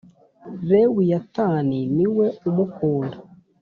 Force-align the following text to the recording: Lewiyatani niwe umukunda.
Lewiyatani 0.67 1.79
niwe 1.97 2.25
umukunda. 2.49 3.17